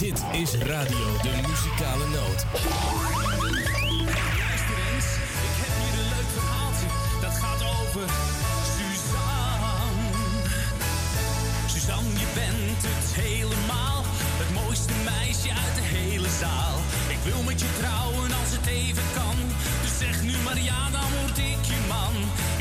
[0.00, 2.40] Dit is Radio de Muzikale Noot.
[4.44, 5.08] Luister eens,
[5.48, 6.88] ik heb hier een leuk verhaaltje.
[7.20, 8.06] Dat gaat over
[8.74, 9.98] Suzanne.
[11.66, 14.02] Suzanne, je bent het helemaal.
[14.42, 16.76] Het mooiste meisje uit de hele zaal.
[17.08, 19.36] Ik wil met je trouwen als het even kan.
[19.82, 22.14] Dus zeg nu maar ja, dan word ik je man.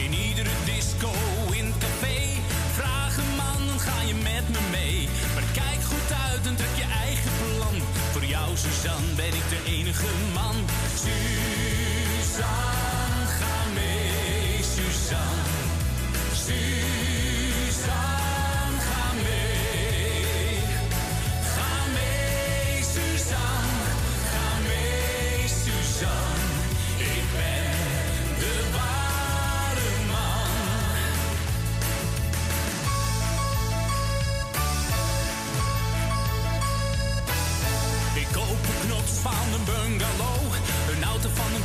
[0.05, 1.11] In iedere disco,
[1.59, 2.19] in het café.
[2.79, 5.09] Vraag een man, dan ga je met me mee.
[5.33, 6.98] Maar kijk goed uit en trek je jou,
[8.59, 10.55] Suzanne, ben ik de enige man.
[10.95, 12.49] Suzanne,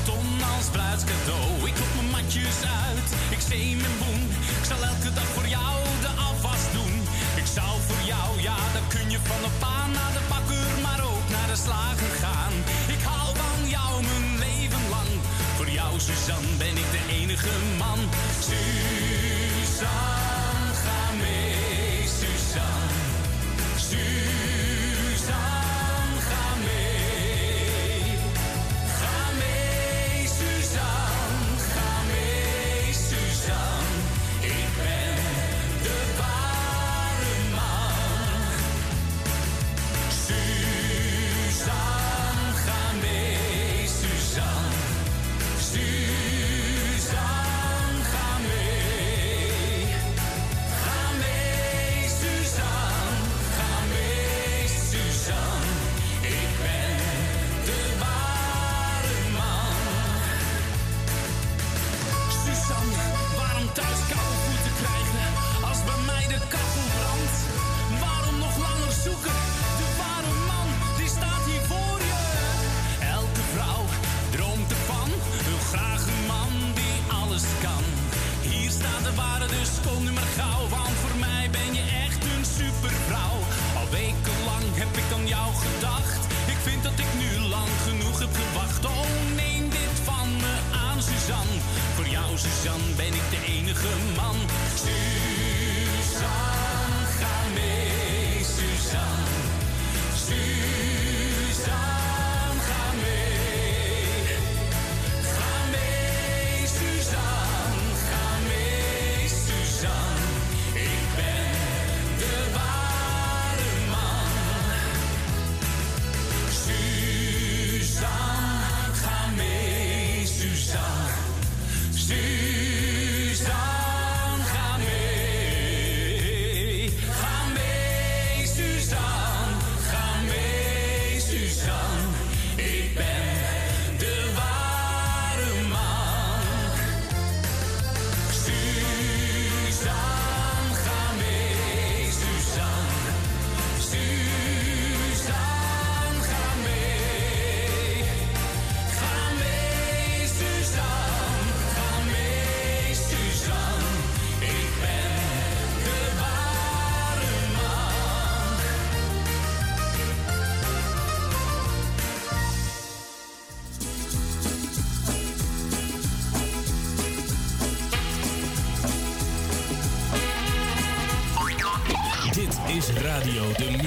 [0.05, 1.49] ton als bruidscadeau.
[1.69, 3.09] Ik klop mijn matjes uit.
[3.37, 4.23] Ik zee mijn boen.
[4.61, 5.75] Ik zal elke dag voor jou
[6.05, 6.95] de afwas doen.
[7.41, 11.01] Ik zou voor jou, ja, dan kun je van de paan naar de bakker, maar
[11.13, 12.55] ook naar de slager gaan.
[12.95, 15.11] Ik hou van jou mijn leven lang.
[15.57, 18.01] Voor jou, Suzanne, ben ik de enige man.
[18.47, 20.24] Suzanne,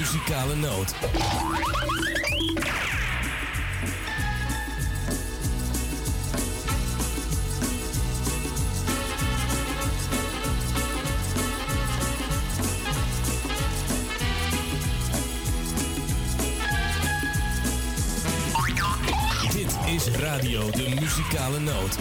[0.08, 0.94] Muzikale Noot.
[19.52, 21.98] Dit is Radio de Muzikale Noot.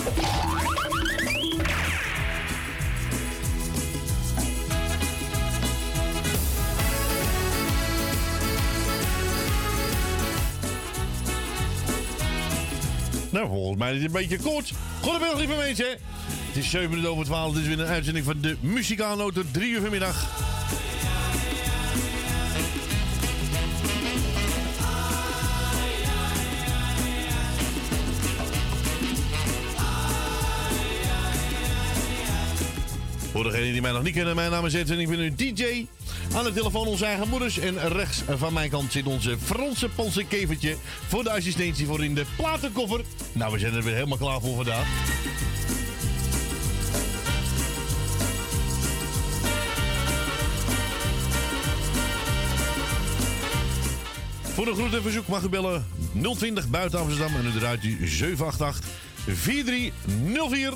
[13.38, 14.72] Nou, volgens mij is het een beetje kort.
[15.02, 15.86] Goedemiddag, lieve mensen.
[16.48, 17.54] Het is 7 minuten over 12.
[17.54, 20.28] Dit is weer een uitzending van de Muzikale tot 3 uur vanmiddag.
[33.32, 35.36] Voor degenen die mij nog niet kennen, mijn naam is Ed en ik ben een
[35.36, 35.86] DJ.
[36.36, 37.60] Aan de telefoon onze eigen moeders.
[37.60, 40.76] En rechts van mijn kant zit onze Franse Poolse kevertje
[41.08, 43.02] voor de assistentie voor in de platenkoffer.
[43.38, 44.88] Nou, we zijn er weer helemaal klaar voor vandaag.
[54.42, 55.86] Voor een groet en verzoek mag u bellen
[56.38, 58.86] 020 buiten Amsterdam en u draait u 788
[59.26, 60.74] 4304.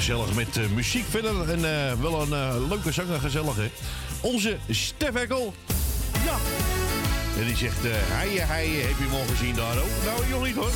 [0.00, 1.50] Gezellig met eh, muziek verder.
[1.50, 3.70] En eh, wel een eh, leuke zanger, gezellig hè.
[4.20, 5.54] Onze Stef Ekkel.
[6.24, 6.36] Ja.
[7.40, 10.04] En die zegt, heie, heie, heb je hem al gezien daar ook?
[10.04, 10.70] Nou, nog niet hoor.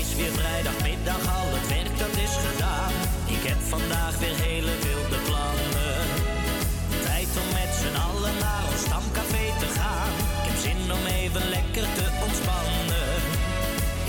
[0.00, 2.92] Is weer vrijdagmiddag, al het werk dat is gedaan.
[3.36, 5.96] Ik heb vandaag weer hele wilde plannen.
[7.06, 10.12] Tijd om met z'n allen naar ons stamcafé te gaan.
[10.38, 13.12] Ik heb zin om even lekker te ontspannen.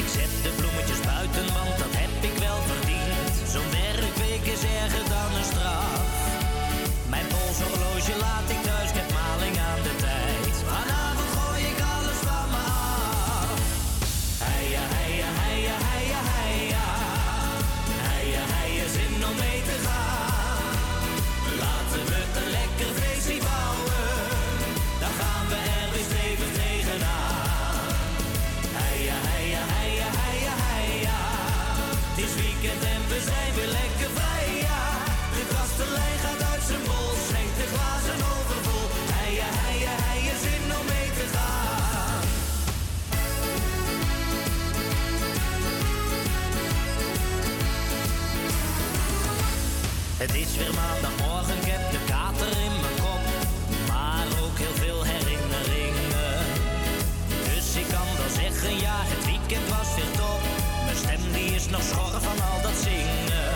[0.01, 3.33] Ik zet de bloemetjes buiten, want dat heb ik wel verdiend.
[3.53, 6.03] Zo'n werkweek is erger dan een straf.
[7.13, 8.64] Mijn polshorloge laat ik
[50.17, 53.23] Het is weer maandagmorgen, ik heb de kater in mijn kop.
[53.91, 56.37] Maar ook heel veel herinneringen.
[57.49, 60.41] Dus ik kan wel zeggen, ja, het weekend was weer top.
[60.85, 63.49] Mijn stem die is nog schor van al dat zingen.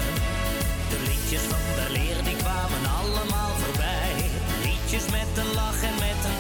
[0.91, 4.13] De liedjes van de leer die kwamen allemaal voorbij.
[4.67, 6.38] Liedjes met een lach en met een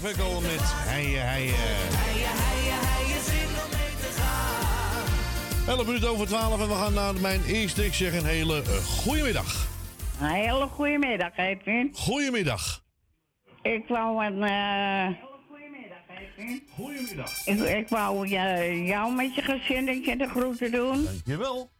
[0.00, 0.58] Stef Ekkel met zin
[3.64, 5.68] om mee te gaan.
[5.68, 7.84] 11 minuten over 12 en we gaan naar mijn eerste.
[7.84, 9.66] Ik zeg een hele uh, goedemiddag.
[10.20, 11.90] Een hele goede middag, Edwin.
[11.94, 12.82] Goedemiddag.
[13.62, 14.42] Ik wou een.
[14.42, 15.08] eh
[16.74, 17.46] Goedemiddag.
[17.46, 21.04] ik, ik wou eh, jou met je gezinnetje de groeten doen.
[21.04, 21.70] Dankjewel.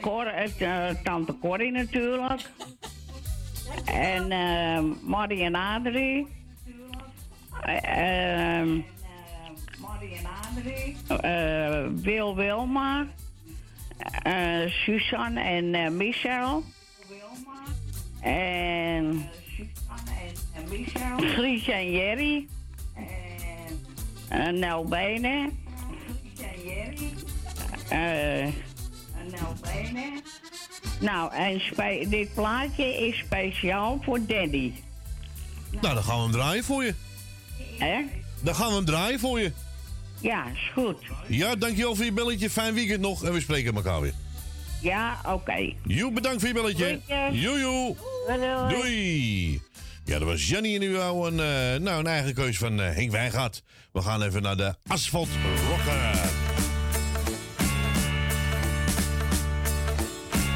[0.00, 2.40] Cor, eh, tante Corrie natuurlijk.
[3.84, 6.26] En eh Marie en Adrie.
[7.62, 8.80] Eh, ehm,
[11.20, 13.06] eh, Wil Wilma.
[14.22, 16.62] eh Suzanne en eh, Michel.
[18.20, 19.28] En
[21.18, 22.46] Gries en Jerry.
[24.28, 25.60] En Nel Benen.
[27.88, 28.48] Eh,
[31.00, 31.60] nou, en
[32.08, 34.72] dit plaatje is speciaal voor Danny.
[35.80, 36.94] Nou, dan gaan we hem draaien voor je.
[37.82, 38.00] Hè?
[38.40, 39.52] Dan gaan we hem draaien voor je.
[40.20, 40.96] Ja, is goed.
[41.28, 42.50] Ja, dankjewel voor je belletje.
[42.50, 44.12] Fijn weekend nog en we spreken elkaar weer.
[44.80, 45.72] Ja, oké.
[45.84, 47.00] Joe, bedankt voor je belletje.
[47.32, 47.96] Joe, joe.
[48.68, 49.60] Doei.
[50.04, 52.94] Ja, dat was Jannie en nu wou een, eh, nou, een eigen keus van eh,
[52.94, 53.62] Henk Wijngaard.
[53.92, 55.28] We gaan even naar de Asphalt
[55.68, 56.30] Rocker.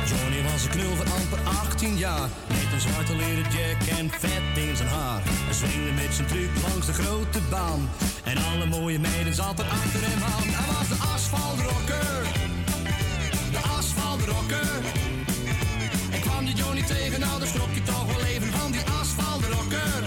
[0.07, 2.29] Johnny was een knul van amper 18 jaar.
[2.77, 5.21] Een zwarte leren jack en vet in zijn haar.
[5.25, 7.89] Hij swingde met zijn truc langs de grote baan.
[8.25, 10.49] En alle mooie meiden zaten achter hem aan.
[10.59, 12.23] Hij was de asfaltrocker.
[13.51, 14.69] De asfaltrocker.
[16.11, 20.06] En kwam die Johnny tegen, nou dan schrok je toch wel even van die asfaltrocker.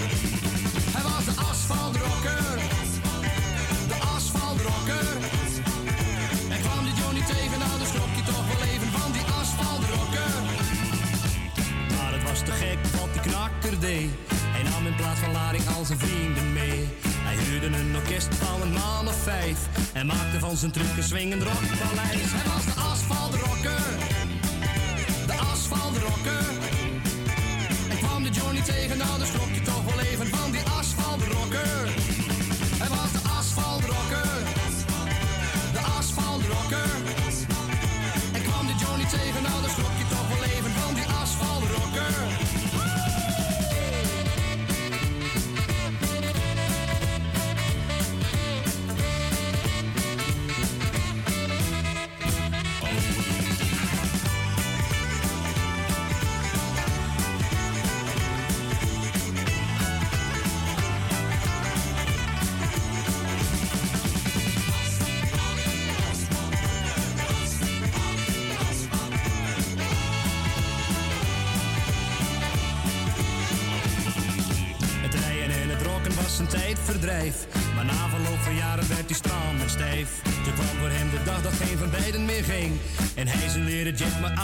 [13.81, 16.87] Hij nam in plaats van lading al zijn vrienden mee.
[17.27, 19.57] Hij huurde een orkest van een man of vijf.
[19.93, 22.31] En maakte van zijn truc een swingend rockpaleis.
[22.31, 23.89] Hij was de asfaltrocker.
[25.27, 26.45] De asfaltrocker.
[27.89, 29.53] En kwam de Johnny tegen, nou dan schrok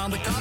[0.06, 0.35] aan de kapstok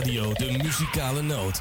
[0.00, 1.60] Radio de Muzikale Noot.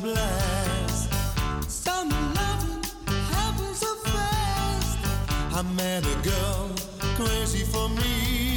[0.00, 1.10] Blast.
[1.68, 2.82] Summer loving
[3.30, 4.98] happens so fast.
[5.54, 6.70] I met a girl
[7.16, 8.51] crazy for me.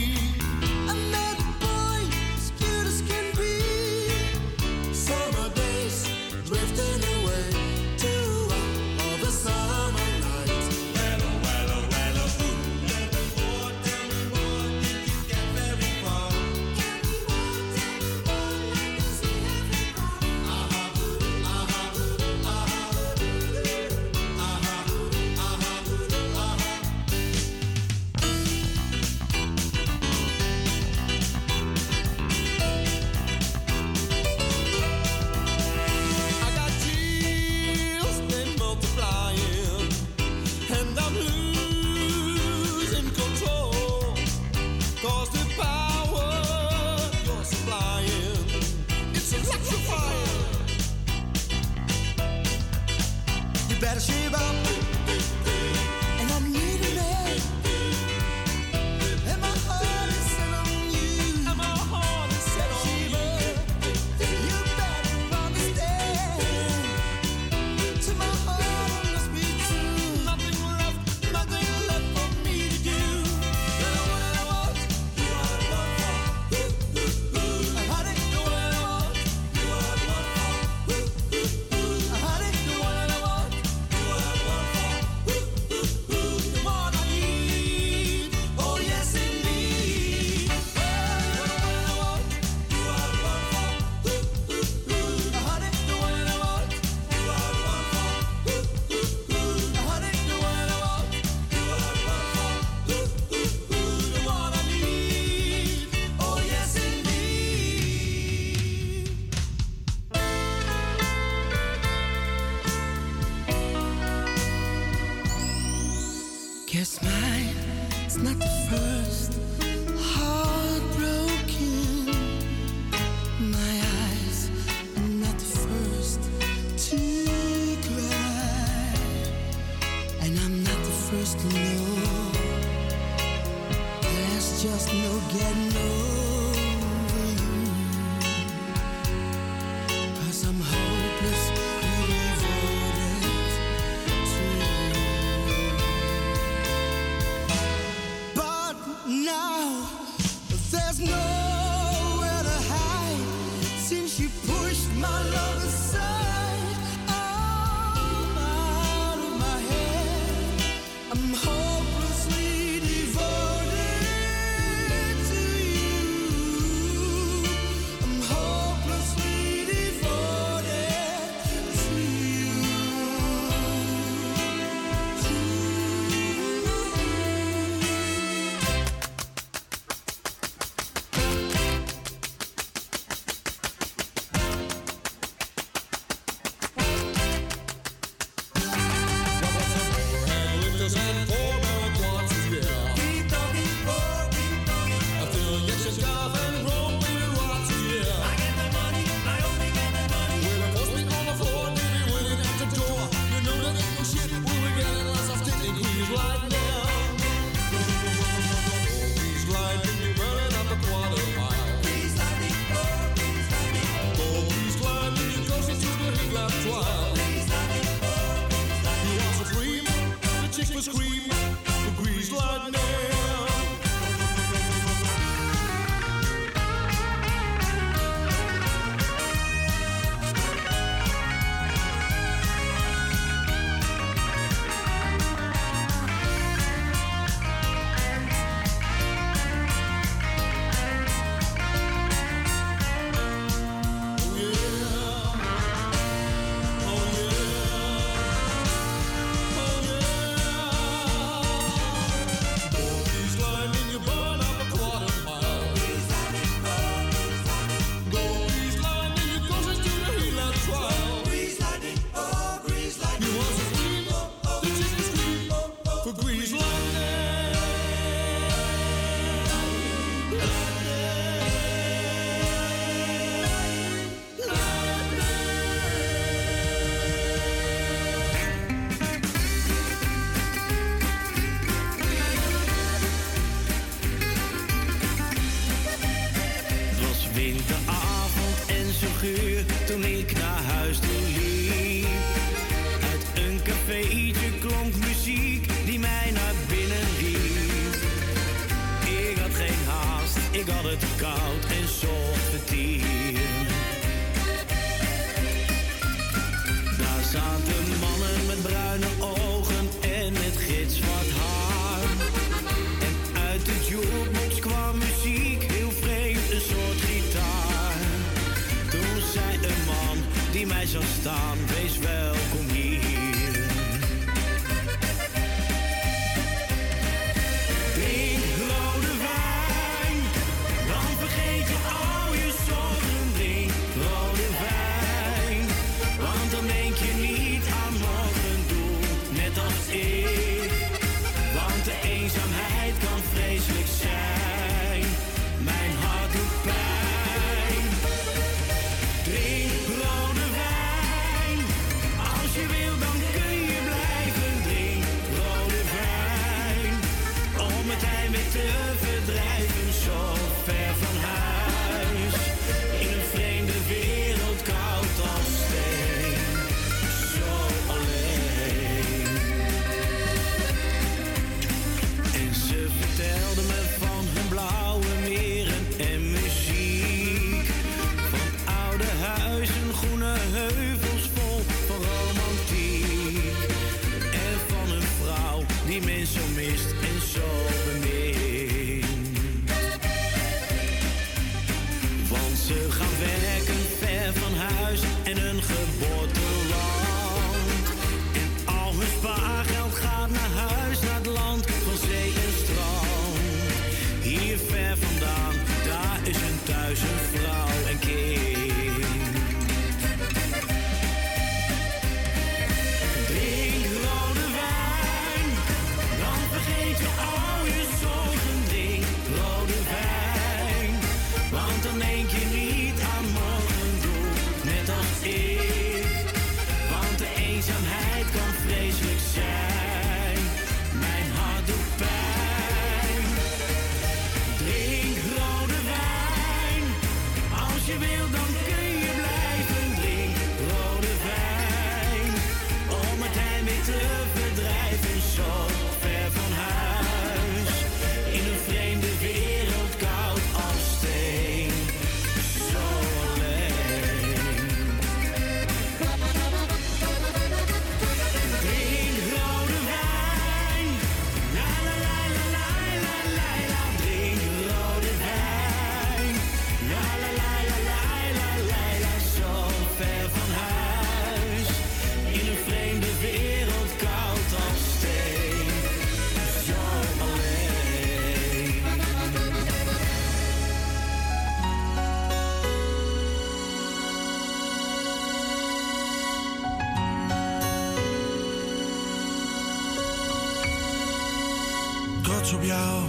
[492.66, 493.04] Jou.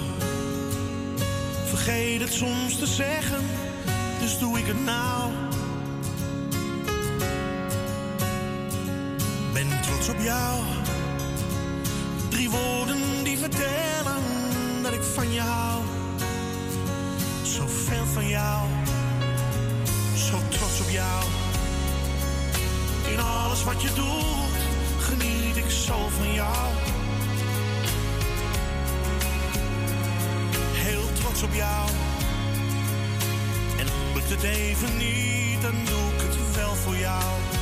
[1.66, 3.44] Vergeet het soms te zeggen,
[4.20, 5.15] dus doe ik het nou.
[34.36, 37.55] Het even niet, dan doe ik het wel voor jou.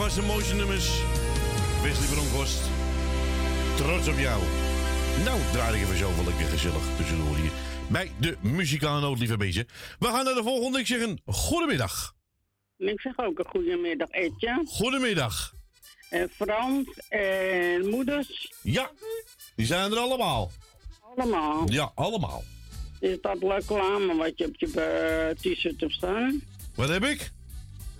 [0.00, 1.02] Van zijn mooiste nummers.
[1.82, 2.60] Wesley Bronkhorst.
[3.76, 4.42] Trots op jou.
[5.24, 7.50] Nou, draai ik even zo wel lekker gezellig tussendoor hier.
[7.88, 9.66] Bij de muzikale beetje.
[9.98, 10.78] We gaan naar de volgende.
[10.78, 12.14] Ik zeg een goedemiddag.
[12.76, 14.62] Ik zeg ook een goedemiddag, Etje.
[14.66, 15.54] Goedemiddag.
[16.10, 18.90] En Frans en moeders, Ja,
[19.56, 20.50] die zijn er allemaal.
[21.16, 21.62] allemaal.
[21.70, 22.44] Ja, allemaal.
[23.00, 26.42] Is dat reclame wat je op je eh, t-shirt hebt staan?
[26.74, 27.30] Wat heb ik?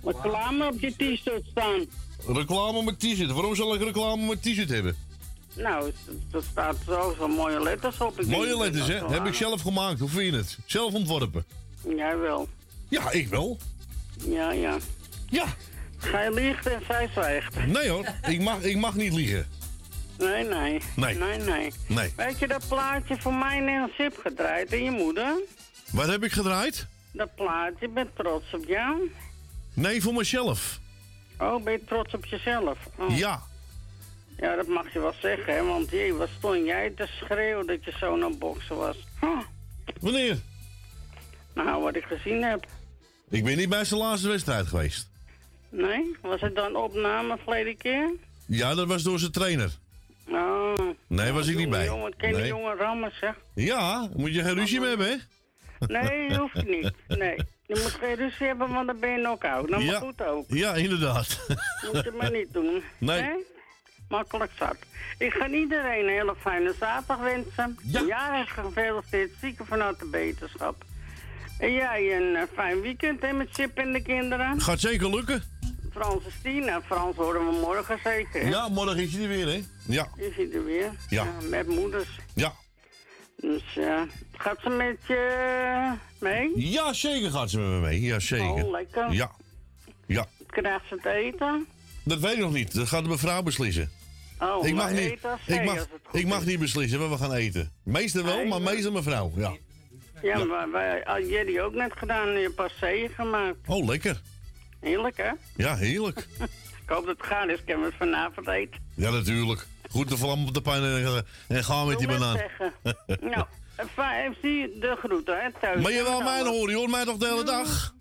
[0.03, 1.85] Reclame op je t-shirt staan.
[2.27, 3.31] Reclame met t-shirt.
[3.31, 4.95] Waarom zal ik reclame met t-shirt hebben?
[5.53, 5.91] Nou,
[6.31, 8.19] er staat zo zo'n mooie letters op.
[8.19, 9.07] Ik Mooie letters, hè?
[9.07, 9.99] Heb ik zelf gemaakt.
[9.99, 10.57] Hoe vind je het?
[10.65, 11.45] Zelf ontworpen.
[11.95, 12.47] Jij wel.
[12.89, 13.57] Ja, ik wel.
[14.25, 14.77] Ja, ja.
[15.29, 15.45] Ja.
[15.97, 17.65] Gij liegt en zij zwijgt.
[17.67, 19.47] Nee hoor, ik mag, ik mag niet liegen.
[20.17, 20.79] Nee, nee.
[20.95, 21.15] Nee.
[21.15, 21.71] Nee, nee.
[21.87, 22.13] Nee.
[22.15, 25.39] Weet je dat plaatje voor mij en Sip gedraaid en je moeder?
[25.91, 26.87] Wat heb ik gedraaid?
[27.11, 29.11] Dat plaatje, ben je trots op jou?
[29.73, 30.79] Nee, voor mezelf.
[31.39, 32.77] Oh, ben je trots op jezelf?
[32.97, 33.17] Oh.
[33.17, 33.41] Ja.
[34.37, 37.83] Ja, dat mag je wel zeggen, hè, want jee, wat stond jij te schreeuwen dat
[37.83, 38.97] je zo naar boksen was?
[39.21, 39.39] Huh.
[39.99, 40.37] Wanneer?
[41.53, 42.65] Nou, wat ik gezien heb.
[43.29, 45.09] Ik ben niet bij zijn laatste wedstrijd geweest.
[45.69, 46.15] Nee?
[46.21, 48.11] Was het dan opname verleden keer?
[48.45, 49.71] Ja, dat was door zijn trainer.
[50.29, 50.73] Oh.
[51.07, 51.85] Nee, was ik niet bij.
[51.85, 52.47] Jongen, ken die Nee.
[52.47, 53.35] jongen rammen, zeg.
[53.55, 55.15] Ja, moet je geen ruzie mee hebben, hè?
[55.87, 56.91] Nee, hoeft niet.
[57.07, 57.35] Nee.
[57.73, 59.69] Je moet geen ruzie hebben, want dan ben je knock-out.
[59.69, 59.99] Nou, maar Ja.
[59.99, 60.45] goed ook.
[60.47, 61.39] Ja, inderdaad.
[61.93, 62.83] Moet je maar niet doen.
[62.97, 63.29] Nee.
[64.09, 64.75] Makkelijk zat.
[65.17, 67.77] Ik ga iedereen een hele fijne zaterdag wensen.
[67.83, 68.01] Ja.
[68.07, 69.31] Ja, is gefeliciteerd.
[69.41, 70.83] Zieken vanuit de beterschap.
[71.59, 74.61] En jij een eh, fijn weekend hè, met Chip en de kinderen.
[74.61, 75.43] Gaat zeker lukken.
[75.93, 76.65] Frans is tien.
[76.65, 78.41] Nou, Frans horen we morgen zeker.
[78.41, 78.49] hè?
[78.49, 79.63] Ja, morgen is hij er weer, hè?
[79.85, 80.91] Ja, Is hij er weer?
[81.09, 81.25] Ja.
[81.49, 82.09] met moeders.
[82.35, 82.53] ja.
[83.41, 84.01] Dus eh,
[84.37, 86.51] gaat ze met je mee?
[86.55, 88.01] Ja, zeker gaat ze met me mee.
[88.01, 88.49] Ja, zeker.
[88.49, 89.11] Oh, lekker.
[89.11, 89.31] Ja.
[90.05, 91.67] Ja, Krijgt ze te eten?
[92.03, 92.75] dat weet ik nog niet.
[92.75, 93.91] Dat gaat de mevrouw beslissen.
[94.39, 95.11] Oh, Ik mag, niet,
[95.45, 97.71] ik, mag, het ik mag niet beslissen waar we gaan eten.
[97.83, 99.31] Meestal wel, maar meestal mevrouw.
[99.35, 99.53] Ja.
[100.21, 102.31] Ja, maar wij had Jerry ook net gedaan.
[102.31, 103.57] Je hebt pas zee gemaakt.
[103.67, 104.21] Oh, lekker.
[104.79, 105.29] Heerlijk, hè?
[105.55, 106.27] Ja, heerlijk.
[106.83, 107.63] Ik hoop dat het gaar is.
[107.65, 108.81] Kunnen we het vanavond eten?
[108.95, 109.67] Ja, natuurlijk.
[109.91, 112.37] Goed de vlam op de pijn en, en gaan met die banaan.
[112.37, 112.73] zeggen.
[113.31, 113.45] nou,
[113.77, 115.51] even zie de groeten, hè?
[115.61, 115.81] Thuis.
[115.83, 117.93] Maar je wil mij horen, je hoort mij toch de hele dag?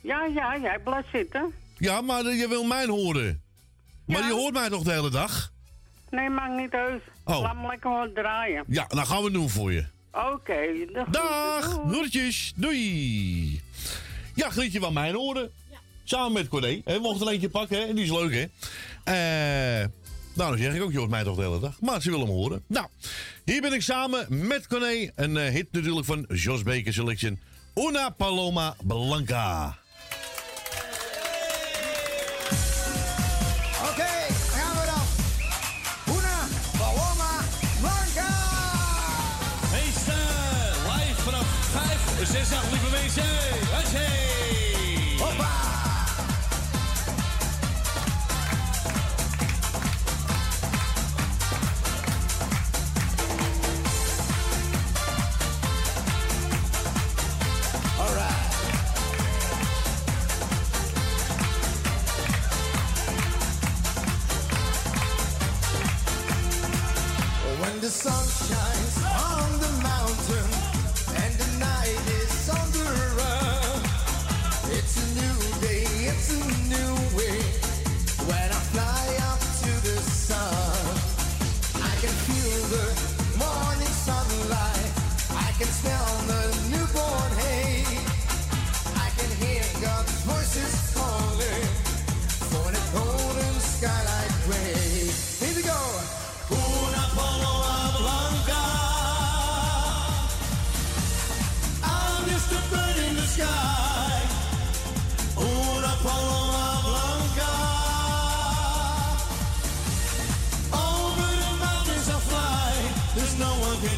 [0.00, 1.52] Ja, ja, jij blijft zitten.
[1.78, 3.42] Ja, maar je wil mij horen.
[4.06, 4.26] Maar Ja.
[4.26, 5.52] je hoort mij toch de hele dag?
[6.10, 7.02] Nee, maakt niet uit.
[7.24, 7.40] Oh.
[7.40, 8.64] Laat me lekker wat draaien.
[8.66, 9.84] Ja, dan gaan we het doen voor je.
[10.12, 11.06] Oké, groeten.
[11.12, 13.60] Dag, groetjes, doei.
[14.34, 15.50] Ja, Grietje van mijn horen.
[16.04, 16.80] Samen met Corné.
[16.84, 17.84] Hè, We mochten er eentje pakken, hè?
[17.84, 18.46] En die is leuk, hè?
[19.82, 19.88] Eh,
[20.36, 21.80] nou, dan zeg ik ook, je hoort mij toch de hele dag.
[21.80, 22.62] Maar ze willen me horen.
[22.66, 22.86] Nou,
[23.44, 25.10] hier ben ik samen met Corné.
[25.14, 27.40] Een eh, hit natuurlijk van Jos Baker Selection.
[27.74, 29.78] Una Paloma Blanca.
[33.90, 34.86] Oké, dan gaan we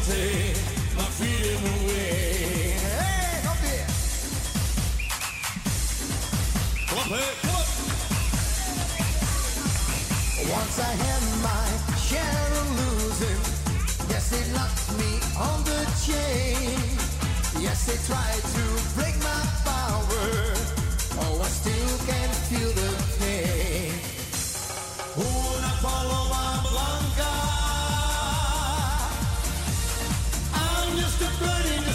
[0.09, 0.59] my.
[10.51, 11.65] Once I had my
[11.97, 13.41] share of losing.
[14.09, 16.79] Yes, they locked me on the chain.
[17.61, 18.63] Yes, they tried to
[18.95, 20.25] break my power.
[21.21, 23.59] Oh, I still can feel the pain.
[26.91, 27.48] I'm just
[31.19, 31.88] the blood in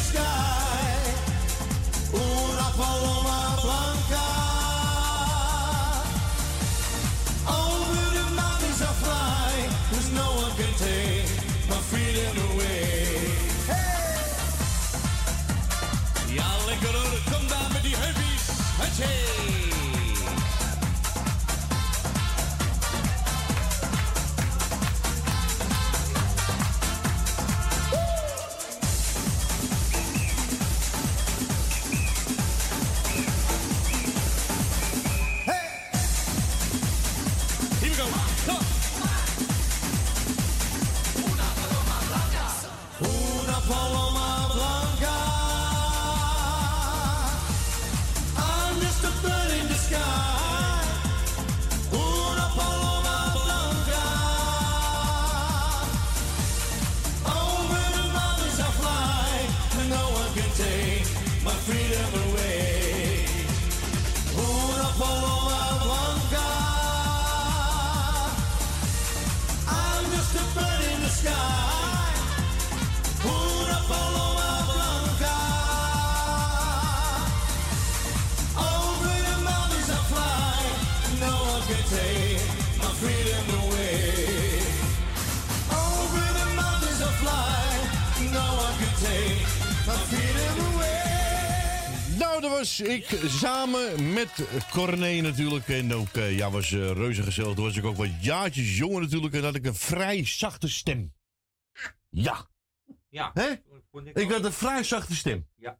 [92.18, 95.68] Nou, dat was ik samen met Corné natuurlijk.
[95.68, 97.54] En ook, eh, ja, was eh, reuze gezellig.
[97.54, 99.34] Toen was ik ook wat jaartjes jonger natuurlijk.
[99.34, 101.12] En had ik een vrij zachte stem.
[102.10, 102.48] Ja.
[103.08, 103.30] Ja.
[103.34, 103.50] Hè?
[103.50, 104.32] Ik ook.
[104.32, 105.46] had een vrij zachte stem.
[105.56, 105.78] Ja.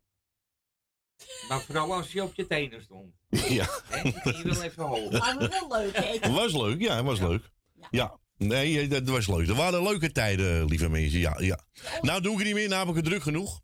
[1.49, 3.15] Maar vooral als je op je tenen stond.
[3.49, 5.11] Ja, ging je wel even hoog.
[5.11, 6.19] Maar wel leuk, hè?
[6.19, 6.81] dat was leuk.
[6.81, 7.51] Ja, dat was leuk.
[7.91, 8.19] Ja.
[8.37, 9.47] Nee, eh, dat was leuk.
[9.47, 11.19] Dat waren leuke tijden, lieve mensen.
[11.19, 11.59] Ja, ja.
[12.01, 12.69] Nou doe ik het niet meer.
[12.69, 13.61] Nou heb ik het druk genoeg.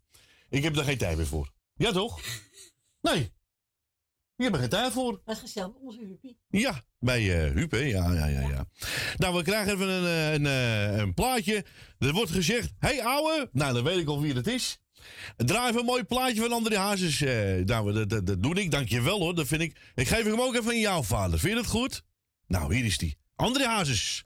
[0.49, 1.51] Ik heb er geen tijd meer voor.
[1.75, 2.19] Ja, toch?
[3.01, 3.31] Nee.
[4.37, 5.21] Ik heb er geen tijd voor.
[5.25, 6.37] Dat is gezellig, onze Huppie.
[6.49, 7.77] Ja, bij eh Huub, hè?
[7.77, 8.65] Ja, ja, ja, ja.
[9.17, 11.65] Nou, we krijgen even een, eh, een, eh, een plaatje.
[11.99, 13.49] Er wordt gezegd, hey ouwe.
[13.51, 14.80] Nou, dan weet ik al wie het is.
[15.37, 17.21] Draai even een mooi plaatje van André Hazes.
[17.21, 18.71] eh nou, dat, dat, dat doe ik.
[18.71, 19.35] Dankjewel hoor.
[19.35, 19.75] Dat vind ik.
[19.95, 21.39] Ik geef hem ook even aan jouw vader.
[21.39, 22.03] Vind je dat goed?
[22.47, 23.17] Nou, hier is die.
[23.35, 24.25] André Hazes.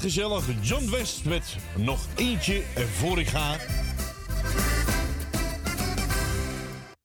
[0.00, 0.44] gezellig.
[0.60, 2.62] John West met nog eentje
[2.96, 3.56] voor ik ga.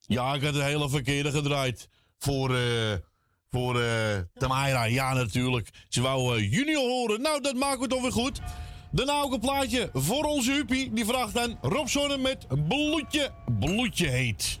[0.06, 1.88] Ja, ik had de hele verkeerde gedraaid.
[2.18, 2.92] Voor, uh,
[3.50, 3.88] voor uh,
[4.34, 4.84] Tamara.
[4.84, 5.70] Ja, natuurlijk.
[5.88, 7.20] Ze wou uh, junior horen.
[7.20, 8.40] Nou, dat maken we toch weer goed.
[8.90, 10.92] Daarna ook een plaatje voor onze Uppie.
[10.92, 14.60] Die vraagt aan Rob Zonne met Bloedje, Bloedje heet.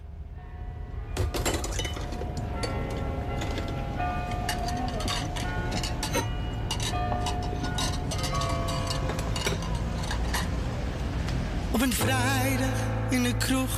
[11.84, 12.78] een vrijdag
[13.10, 13.70] in de kroeg,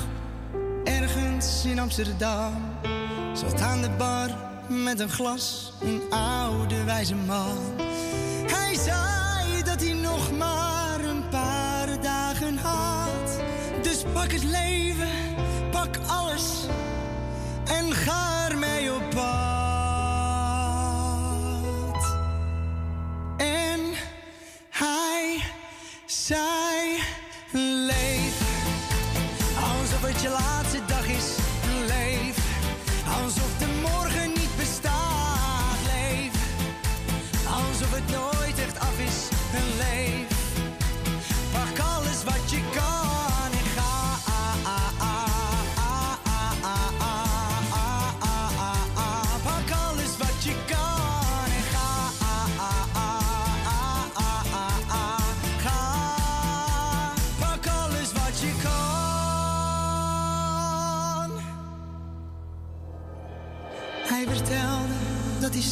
[0.84, 2.54] ergens in Amsterdam.
[3.34, 4.30] Zat aan de bar
[4.68, 7.59] met een glas, een oude wijze man.
[8.46, 13.40] Hij zei dat hij nog maar een paar dagen had.
[13.82, 15.34] Dus pak het leven,
[15.70, 16.66] pak alles
[17.64, 18.36] en ga.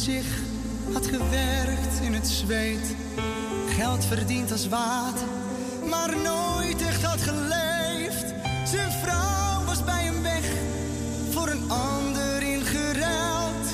[0.05, 0.39] zich
[0.93, 2.95] had gewerkt in het zweet.
[3.67, 5.27] Geld verdiend als water,
[5.89, 8.33] maar nooit echt had geleefd.
[8.65, 10.45] Zijn vrouw was bij hem weg,
[11.29, 13.67] voor een ander ingeruild.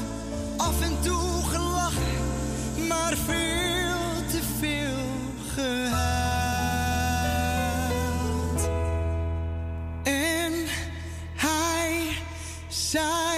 [0.57, 2.17] Af en toe gelachen,
[2.87, 5.07] maar veel te veel
[5.53, 5.99] gehuild.
[10.03, 10.53] En
[11.35, 12.09] hij
[12.67, 13.30] zei...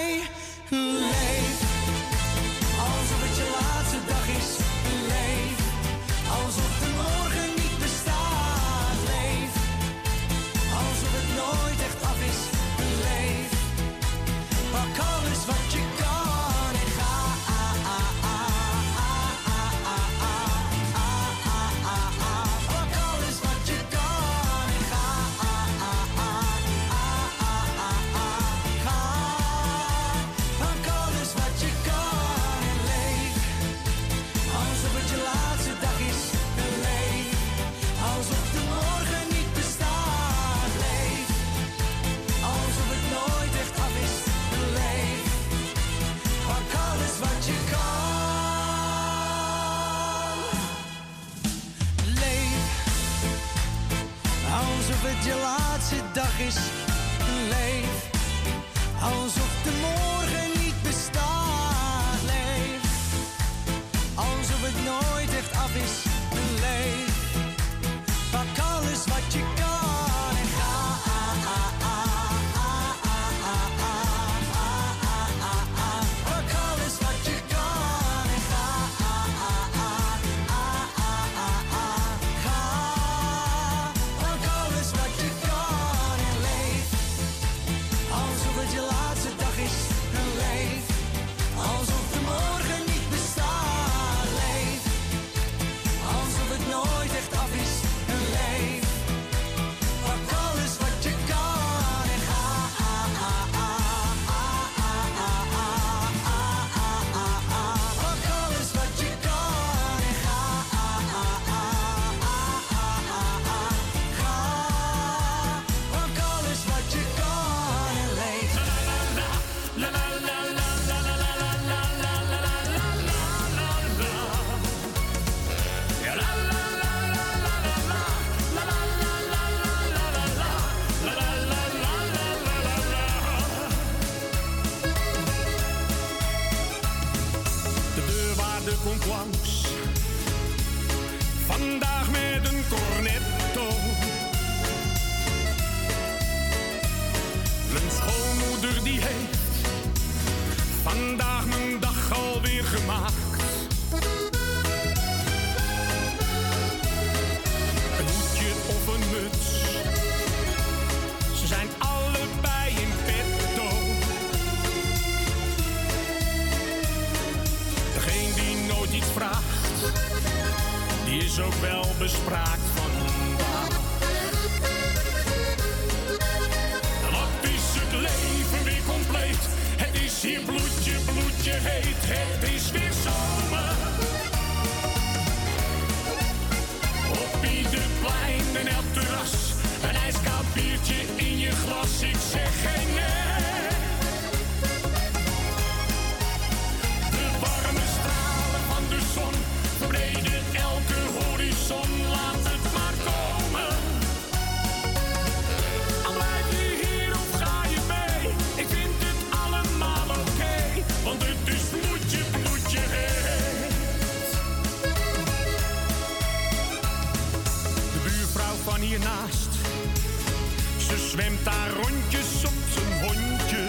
[221.13, 223.67] zwemt daar rondjes op zijn hondje.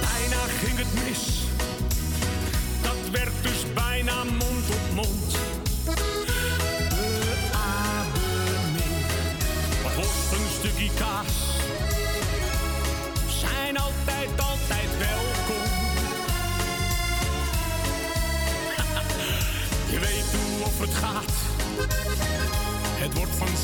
[0.00, 1.42] Bijna ging het mis,
[2.82, 5.27] dat werd dus bijna mond op mond.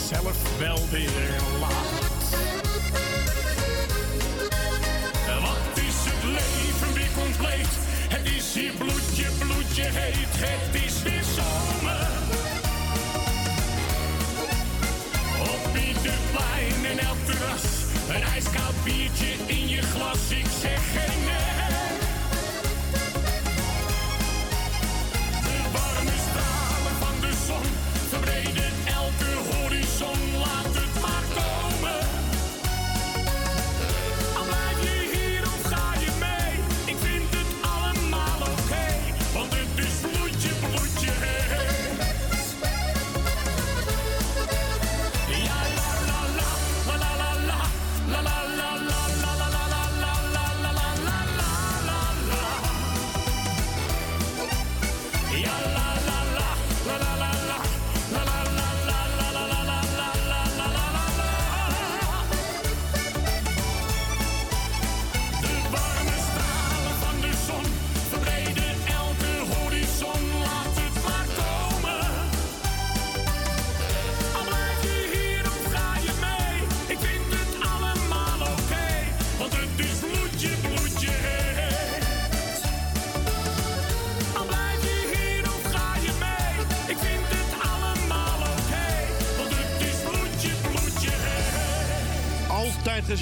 [0.09, 1.11] zelf wel weer
[1.61, 2.03] laat.
[5.41, 7.73] Wat is het leven weer compleet?
[8.09, 10.33] Het is hier bloedje, bloedje heet.
[10.47, 12.07] Het is weer zomer.
[15.55, 17.65] Op ieder plein en elk terras.
[18.09, 19.44] Een ijskoud biertje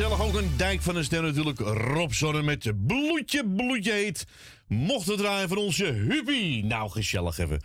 [0.03, 1.59] Gezellig ook een dijk van een ster natuurlijk.
[1.59, 4.27] Rob met bloedje, bloedje heet.
[4.67, 6.63] Mocht het draaien van onze Hubi.
[6.63, 7.63] Nou, gezellig even.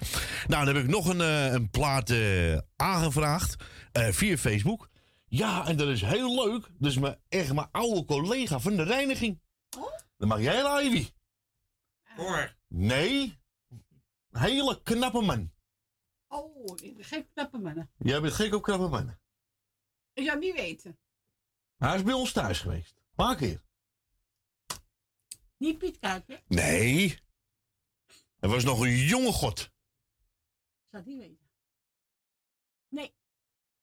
[0.47, 4.89] Nou, dan heb ik nog een, eh, een plaat eh, aangevraagd eh, via Facebook.
[5.27, 6.69] Ja, en dat is heel leuk.
[6.79, 9.39] Dat is mijn, echt mijn oude collega van de reiniging.
[9.77, 9.97] Oh.
[10.17, 11.09] Dan mag jij Ivy.
[12.03, 12.55] Hoor.
[12.67, 13.39] Nee.
[14.31, 15.51] Hele knappe man.
[16.27, 17.89] Oh, geen knappe mannen.
[17.97, 19.19] Jij bent gek op knappe mannen.
[20.13, 20.97] Ik zou niet weten.
[21.78, 22.95] Hij is bij ons thuis geweest.
[22.95, 23.63] Een paar keer.
[25.57, 26.41] Niet Piet Kuiper.
[26.47, 27.19] Nee.
[28.39, 29.59] Er was nog een jonge god.
[29.59, 29.69] Ik
[30.91, 31.49] zou het niet weten.
[32.89, 33.13] Nee.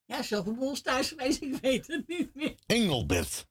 [0.04, 2.54] Ja, zoveel bij ons thuis geweest, ik weet het niet meer.
[2.66, 3.46] Engelbert.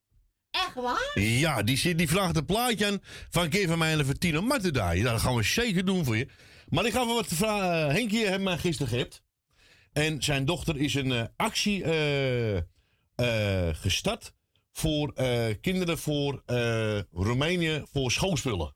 [0.49, 1.19] Echt waar?
[1.19, 4.41] Ja, die, zit, die vraagt een plaatje aan van geef van mij een voor Tino.
[4.41, 6.27] Nou, dat gaan we zeker doen voor je.
[6.67, 7.91] Maar ik ga even wat vragen.
[7.91, 9.23] Henkje heeft mij gisteren gehept.
[9.93, 12.63] En zijn dochter is een eh, actie eh, eh,
[13.74, 14.34] gestart
[14.74, 18.76] voor eh, kinderen voor eh, Roemenië voor schoolspullen.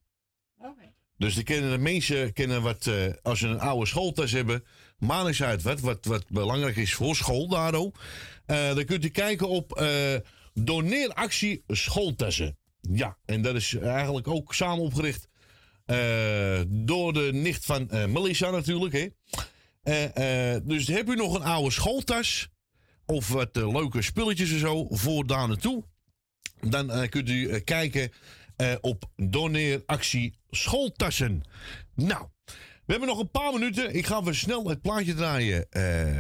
[0.58, 0.94] Oké.
[1.18, 4.64] Dus de kinderen, mensen kennen wat, eh, als ze een oude schooltas hebben,
[4.98, 7.94] niet uit wat, wat, wat belangrijk is voor school daarom.
[8.46, 10.16] Eh, dan kunt u kijken op eh
[10.54, 12.58] doneeractie schooltassen.
[12.82, 15.30] Ja, en dat is eigenlijk ook samen opgericht
[15.86, 18.94] eh, door de nicht van eh, Melissa natuurlijk.
[18.94, 19.08] Hè.
[19.84, 22.50] Eh, eh, dus heb u nog een oude schooltas
[23.08, 25.84] of wat eh, leuke spulletjes en zo voor daar naartoe?
[26.62, 28.12] Dan eh, kunt u eh, kijken
[28.82, 31.42] op doneeractie schooltassen.
[31.96, 32.26] Nou,
[32.88, 33.96] we hebben nog een paar minuten.
[33.96, 35.68] Ik ga weer snel het plaatje draaien.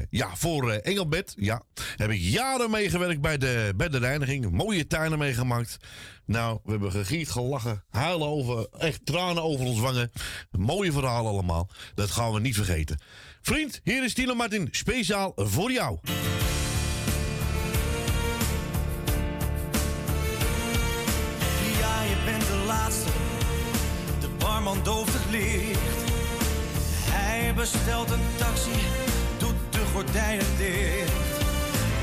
[0.09, 1.33] ja, voor eh, Engelbert.
[1.37, 1.61] Ja,
[1.95, 4.51] heb ik jaren meegewerkt bij de, bij de reiniging.
[4.51, 5.77] Mooie tuinen meegemaakt.
[6.25, 10.11] Nou, we hebben gegiet, gelachen, huilen over, echt tranen over ons wangen.
[10.51, 11.69] Mooie verhalen allemaal.
[11.95, 13.01] Dat gaan we niet vergeten.
[13.41, 15.99] Vriend, hier is Tino Martin, speciaal voor jou.
[27.71, 28.79] Bestelt een taxi,
[29.37, 31.11] doet de gordijnen dicht.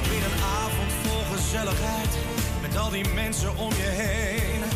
[0.09, 2.09] Weer een avond vol gezelligheid,
[2.63, 4.74] met al die mensen om je heen.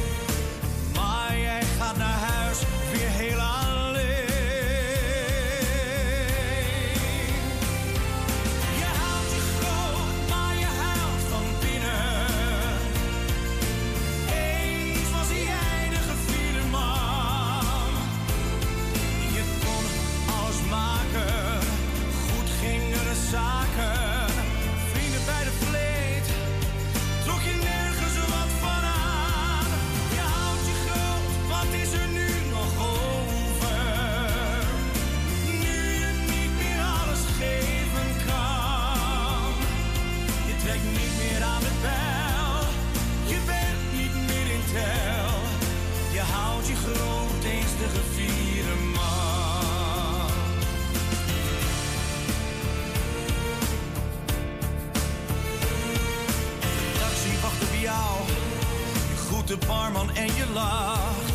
[57.88, 61.32] Je groet de barman en je lacht.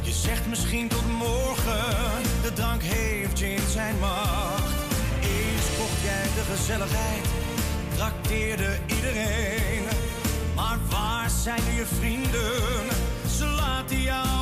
[0.00, 1.84] Je zegt misschien tot morgen.
[2.42, 4.74] De drank heeft je in zijn macht.
[5.20, 7.26] Eens kocht jij de gezelligheid.
[7.94, 9.82] Trakteerde iedereen.
[10.54, 12.62] Maar waar zijn nu je vrienden?
[13.36, 14.33] Ze laten jou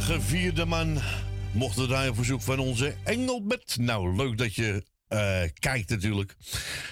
[0.00, 0.98] Gevierde man,
[1.54, 3.76] mocht het daar op verzoek van onze Engelbert.
[3.80, 6.36] Nou, leuk dat je eh, kijkt natuurlijk.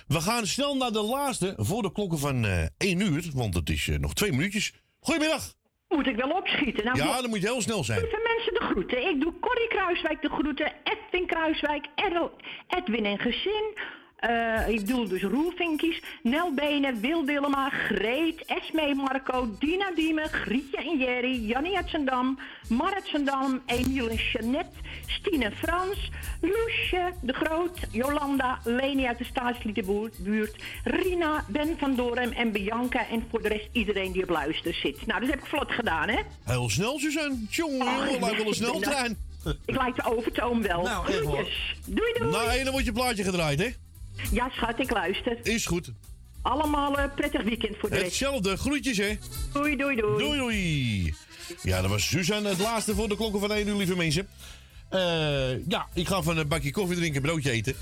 [0.07, 3.71] We gaan snel naar de laatste voor de klokken van eh 1 uur, want het
[3.71, 4.73] is eh, nog twee minuutjes.
[5.01, 5.55] Goedemiddag.
[5.89, 6.85] Moet ik wel opschieten?
[6.85, 8.01] Nou, Ja, dan moet je heel snel zijn.
[8.01, 9.09] Lieve mensen, de groeten.
[9.09, 11.87] Ik doe Corrie Kruiswijk de groeten, Edwin Kruiswijk,
[12.69, 13.75] Edwin en gezin.
[14.27, 20.77] Eh, ik bedoel dus Roelvinkies, Nel Benen, Wil Dillema, Greet, Esmee Marco, Dina Diemen, Grietje
[20.77, 26.11] en Jerry, Jannie uit Zendam, Mar uit Zendam, Emiel en Jeannette, Stine Frans,
[26.41, 33.25] Loesje de Groot, Jolanda, Leni uit de staatsliedenbuurt, Rina, Ben van Dorem en Bianca en
[33.31, 35.07] voor de rest iedereen die op luister zit.
[35.07, 36.19] Nou, dat heb ik vlot gedaan, hè?
[36.45, 37.37] Heel snel, Suzanne.
[37.51, 39.17] Jongen, ik lijkt wel een ben- sneltrein.
[39.67, 40.83] Ik lijk de overtoom wel.
[40.83, 41.07] Nou.
[41.87, 42.31] Doei doei.
[42.31, 43.69] Nou, en dan wordt je plaatje gedraaid, hè?
[44.31, 45.39] Ja, schat, ik luister.
[45.43, 45.91] Is goed.
[46.43, 48.07] Allemaal een prettig weekend voor de rest.
[48.07, 49.19] Hetzelfde, groetjes, hè?
[49.53, 50.19] Doei, doei, doei.
[50.19, 51.15] Doei, doei.
[51.63, 54.29] Ja, dat was Suzanne, het laatste voor de klokken van 1 uur, lieve mensen.
[54.89, 57.75] Eh, ja, ik ga van een bakje koffie drinken, broodje eten.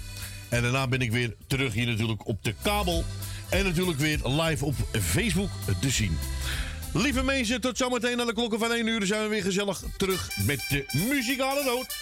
[0.49, 3.05] En daarna ben ik weer terug hier natuurlijk op de kabel.
[3.51, 6.19] En natuurlijk weer live op Facebook te zien.
[6.93, 8.99] Lieve mensen, tot zometeen naar de klokken van 1 uur.
[8.99, 11.95] Dan zijn we weer gezellig terug met de muzikale noot.